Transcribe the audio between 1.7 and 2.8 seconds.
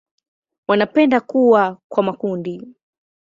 kwa makundi.